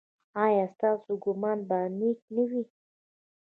[0.43, 2.63] ایا ستاسو ګمان به نیک نه وي؟